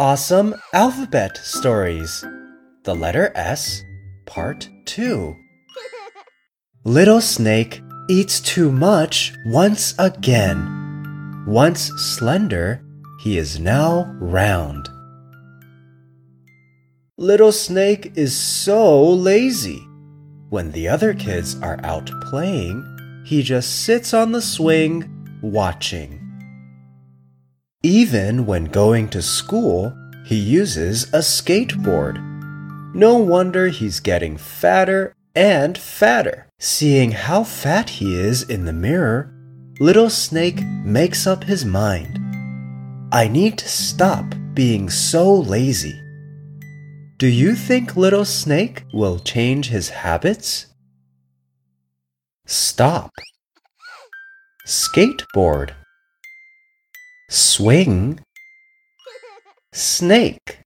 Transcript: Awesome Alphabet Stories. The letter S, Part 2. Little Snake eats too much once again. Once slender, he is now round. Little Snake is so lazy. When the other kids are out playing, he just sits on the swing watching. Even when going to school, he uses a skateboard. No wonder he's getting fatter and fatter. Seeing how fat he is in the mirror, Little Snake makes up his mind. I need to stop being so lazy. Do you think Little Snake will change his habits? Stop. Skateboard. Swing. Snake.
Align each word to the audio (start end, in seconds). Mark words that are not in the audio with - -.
Awesome 0.00 0.54
Alphabet 0.72 1.36
Stories. 1.36 2.24
The 2.84 2.94
letter 2.94 3.32
S, 3.34 3.84
Part 4.24 4.66
2. 4.86 5.36
Little 6.84 7.20
Snake 7.20 7.82
eats 8.08 8.40
too 8.40 8.72
much 8.72 9.34
once 9.44 9.94
again. 9.98 11.44
Once 11.46 11.90
slender, 11.98 12.82
he 13.20 13.36
is 13.36 13.60
now 13.60 14.10
round. 14.18 14.88
Little 17.18 17.52
Snake 17.52 18.12
is 18.14 18.34
so 18.34 19.06
lazy. 19.06 19.86
When 20.48 20.72
the 20.72 20.88
other 20.88 21.12
kids 21.12 21.60
are 21.60 21.78
out 21.84 22.10
playing, 22.22 23.22
he 23.26 23.42
just 23.42 23.84
sits 23.84 24.14
on 24.14 24.32
the 24.32 24.40
swing 24.40 25.04
watching. 25.42 26.29
Even 27.82 28.44
when 28.44 28.64
going 28.66 29.08
to 29.08 29.22
school, 29.22 29.96
he 30.26 30.36
uses 30.36 31.04
a 31.14 31.20
skateboard. 31.20 32.20
No 32.94 33.16
wonder 33.16 33.68
he's 33.68 34.00
getting 34.00 34.36
fatter 34.36 35.14
and 35.34 35.78
fatter. 35.78 36.46
Seeing 36.58 37.12
how 37.12 37.42
fat 37.42 37.88
he 37.88 38.20
is 38.20 38.42
in 38.42 38.66
the 38.66 38.74
mirror, 38.74 39.32
Little 39.80 40.10
Snake 40.10 40.62
makes 40.84 41.26
up 41.26 41.44
his 41.44 41.64
mind. 41.64 42.18
I 43.12 43.28
need 43.28 43.56
to 43.56 43.68
stop 43.68 44.26
being 44.52 44.90
so 44.90 45.34
lazy. 45.34 45.98
Do 47.16 47.28
you 47.28 47.54
think 47.54 47.96
Little 47.96 48.26
Snake 48.26 48.84
will 48.92 49.18
change 49.18 49.68
his 49.68 49.88
habits? 49.88 50.66
Stop. 52.44 53.10
Skateboard. 54.66 55.70
Swing. 57.30 58.18
Snake. 59.72 60.58